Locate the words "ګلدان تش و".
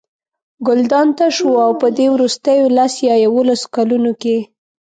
0.67-1.53